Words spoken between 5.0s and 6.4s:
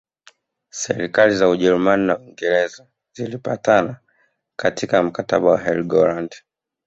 mkataba wa Helgoland